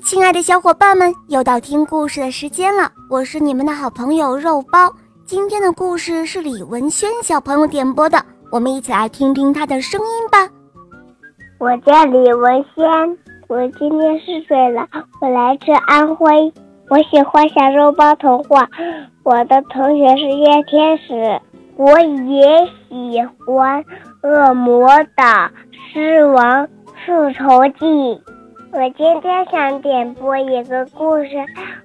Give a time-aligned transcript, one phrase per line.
[0.00, 2.90] 亲爱的小伙伴们，又到听故事的时间了。
[3.08, 4.92] 我是你们的好朋友肉包。
[5.24, 8.22] 今天的故事是李文轩小朋友点播的，
[8.52, 10.48] 我们一起来听听他的声音吧。
[11.58, 14.86] 我叫李文轩，我今年四岁了，
[15.20, 16.52] 我来自安徽。
[16.88, 18.68] 我喜欢小肉包童话，
[19.22, 21.40] 我的同学是叶天使。
[21.76, 23.82] 我也喜欢
[24.22, 25.50] 《恶魔岛
[25.92, 26.68] 狮王
[27.04, 27.86] 复仇记》。
[28.72, 31.30] 我今天想点播一个故事，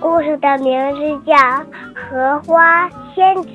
[0.00, 1.34] 故事的名字叫
[1.94, 3.48] 《荷花仙子》。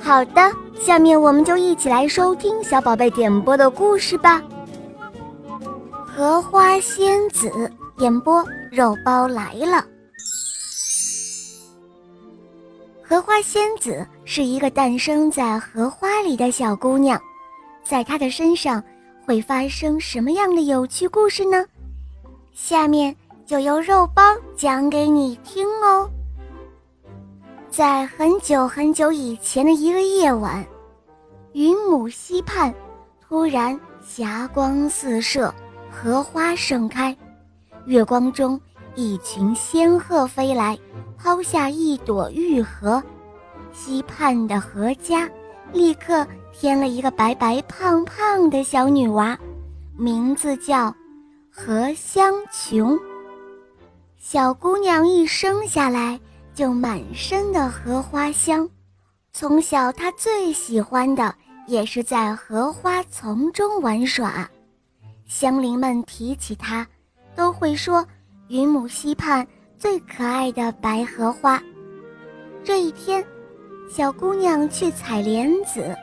[0.00, 0.40] 好的，
[0.74, 4.42] 下面我们就一起来收听小宝贝点播的故事吧。
[6.04, 7.48] 《荷花仙子》
[7.98, 9.84] 点播，肉包来了。
[13.02, 17.20] 荷花仙子是一个诞生在荷花里的小姑娘，
[17.84, 18.82] 在她的身上
[19.26, 21.64] 会发生什么样的有趣故事呢？
[22.62, 24.22] 下面就由肉包
[24.54, 26.08] 讲给你听哦。
[27.70, 30.64] 在很久很久以前的一个夜晚，
[31.52, 32.72] 云母溪畔
[33.18, 35.52] 突然霞光四射，
[35.90, 37.16] 荷花盛开。
[37.86, 38.60] 月光中，
[38.94, 40.78] 一群仙鹤飞来，
[41.18, 43.02] 抛下一朵玉荷。
[43.72, 45.28] 溪畔的荷家
[45.72, 49.36] 立刻添了一个白白胖胖的小女娃，
[49.96, 50.94] 名字叫。
[51.62, 52.98] 荷香琼，
[54.16, 56.18] 小姑娘一生下来
[56.54, 58.66] 就满身的荷花香。
[59.34, 61.34] 从小，她最喜欢的
[61.66, 64.48] 也是在荷花丛中玩耍。
[65.26, 66.86] 乡邻们提起她，
[67.36, 68.06] 都会说
[68.48, 69.46] 云母溪畔
[69.78, 71.62] 最可爱的白荷花。
[72.64, 73.22] 这一天，
[73.94, 75.94] 小姑娘去采莲子，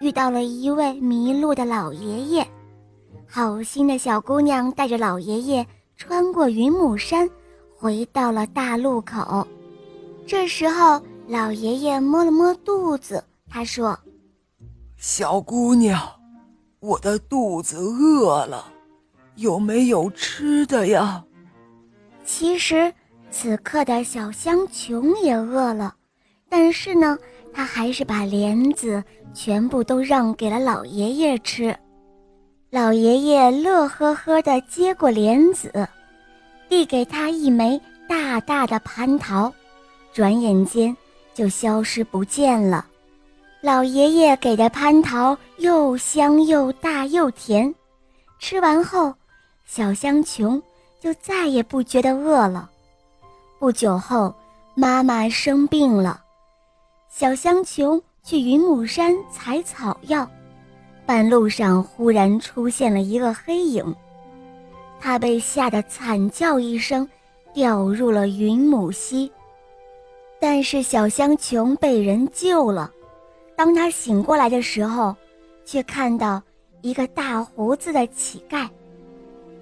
[0.00, 2.46] 遇到了一位迷路的老爷爷。
[3.32, 5.64] 好心的小姑娘带着老爷爷
[5.96, 7.30] 穿过云母山，
[7.76, 9.46] 回到了大路口。
[10.26, 13.96] 这时候，老爷爷摸了摸肚子，他说
[14.98, 15.96] ：“小姑娘，
[16.80, 18.66] 我的肚子饿了，
[19.36, 21.24] 有没有吃的呀？”
[22.26, 22.92] 其实，
[23.30, 25.94] 此刻的小香琼也饿了，
[26.48, 27.16] 但是呢，
[27.52, 29.00] 她还是把莲子
[29.32, 31.72] 全部都让给了老爷爷吃。
[32.70, 35.88] 老爷爷乐呵呵地接过莲子，
[36.68, 39.52] 递给他一枚大大的蟠桃，
[40.12, 40.96] 转眼间
[41.34, 42.86] 就消失不见了。
[43.60, 47.74] 老爷爷给的蟠桃又香又大又甜，
[48.38, 49.12] 吃完后，
[49.66, 50.62] 小香琼
[51.00, 52.70] 就再也不觉得饿了。
[53.58, 54.32] 不久后，
[54.76, 56.22] 妈妈生病了，
[57.10, 60.24] 小香琼去云母山采草药。
[61.10, 63.84] 半路上忽然出现了一个黑影，
[65.00, 67.08] 他被吓得惨叫一声，
[67.52, 69.28] 掉入了云母溪。
[70.40, 72.88] 但是小香琼被人救了。
[73.56, 75.12] 当他醒过来的时候，
[75.64, 76.40] 却看到
[76.80, 78.68] 一个大胡子的乞丐。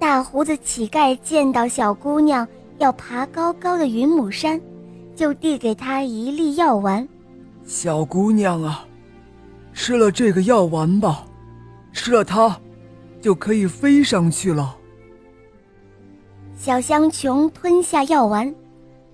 [0.00, 2.44] 大胡子乞丐见到小姑娘
[2.78, 4.60] 要爬高高的云母山，
[5.14, 7.08] 就递给她一粒药丸。
[7.64, 8.84] 小姑娘啊，
[9.72, 11.24] 吃了这个药丸吧。
[11.96, 12.60] 吃了它，
[13.22, 14.76] 就可以飞上去了。
[16.54, 18.54] 小香琼吞下药丸，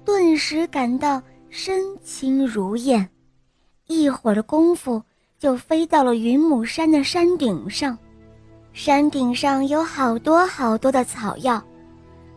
[0.04, 3.09] 顿时感到身轻如燕，
[3.87, 5.00] 一会儿的功夫
[5.38, 7.97] 就飞到了云母山的山顶上。
[8.72, 11.62] 山顶上有好多好多的草药，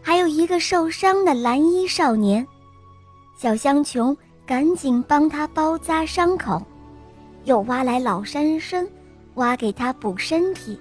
[0.01, 2.45] 还有一个受伤的蓝衣少年。
[3.35, 6.61] 小香琼赶紧帮他包扎伤口，
[7.45, 8.87] 又挖来老山参。
[9.35, 10.79] 挖给他补身体，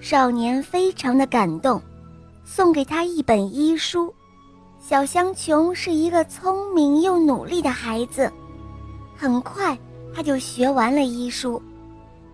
[0.00, 1.80] 少年非常的感动，
[2.44, 4.12] 送给他一本医书。
[4.80, 8.30] 小香琼是一个聪明又努力的孩子，
[9.16, 9.76] 很快
[10.14, 11.60] 他就学完了医书，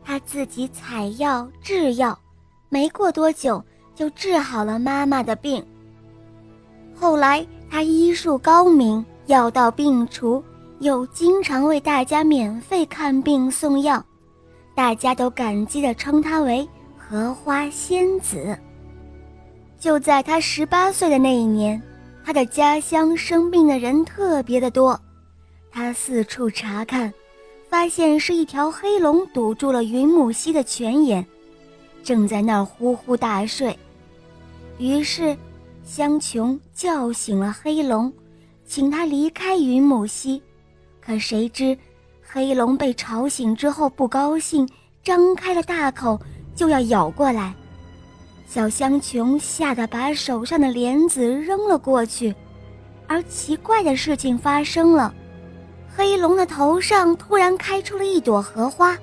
[0.05, 2.17] 他自己采药制药，
[2.69, 3.63] 没过多久
[3.95, 5.65] 就治好了妈妈的病。
[6.95, 10.45] 后来他医术高明，药到病除，
[10.79, 14.05] 又经常为大家免费看病送药。
[14.75, 18.59] 大家都感激地称她为荷花仙子。
[19.79, 21.81] 就在她十八岁的那一年，
[22.25, 25.01] 她的家乡生病的人特别的多。
[25.71, 27.13] 她四处查看，
[27.69, 31.25] 发现是一条黑龙堵住了云母溪的泉眼，
[32.03, 33.79] 正在那儿呼呼大睡。
[34.79, 35.37] 于是，
[35.85, 38.13] 香琼叫醒了黑龙，
[38.67, 40.43] 请他离开云母溪。
[41.01, 41.77] 可谁知。
[42.27, 44.69] 黑龙被吵醒之后不高兴，
[45.03, 46.21] 张开了大口
[46.55, 47.55] 就要咬过来。
[48.47, 52.35] 小香琼吓得把手上的莲子扔了过去，
[53.07, 55.13] 而奇怪的事情发生了，
[55.97, 58.97] 黑龙的头上突然开出了一朵荷花，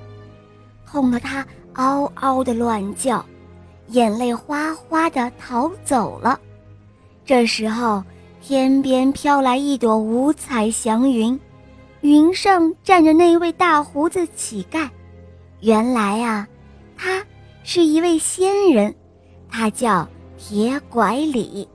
[0.86, 3.24] 痛得他嗷嗷的乱叫，
[3.88, 6.40] 眼泪哗哗的逃走了。
[7.26, 8.04] 这时候，
[8.42, 11.38] 天边飘来一朵五彩祥云，
[12.02, 14.90] 云上站着那位大胡子乞丐。
[15.60, 16.48] 原来啊，
[16.98, 17.24] 他
[17.64, 18.94] 是一位仙人。
[19.50, 20.08] 他叫
[20.38, 21.68] 铁拐李，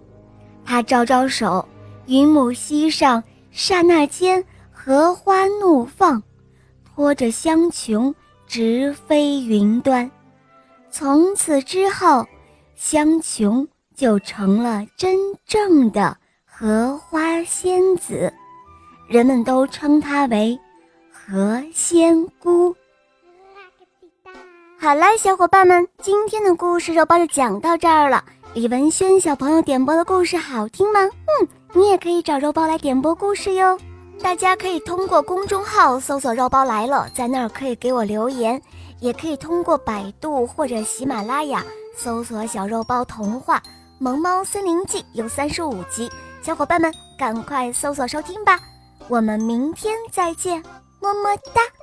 [0.65, 1.67] 他招招手，
[2.07, 6.23] 云母溪上刹那间荷花怒放，
[6.85, 8.15] 拖着香琼
[8.47, 10.11] 直飞云端。
[10.91, 12.27] 从此之后，
[12.75, 18.33] 香琼就成了真正的荷花仙子，
[19.09, 20.59] 人们都称她为
[21.11, 22.75] 何仙姑。
[24.79, 28.25] 好啦，小伙伴们，今天的故事肉包就讲到这儿了。
[28.55, 31.01] 李文轩小朋友点播的故事好听吗？
[31.03, 33.79] 嗯，你也可以找肉包来点播故事哟。
[34.23, 38.61] 大家可以通过公众号搜索“肉包来了”，在那儿可以给我留言，
[38.99, 41.63] 也可以通过百度或者喜马拉雅
[41.97, 43.63] 搜索“小肉包童话
[43.99, 46.11] 萌猫森林记”，有三十五集。
[46.43, 48.59] 小伙伴们，赶快搜索收听吧。
[49.09, 50.63] 我们明天再见，
[51.01, 51.76] 么么哒。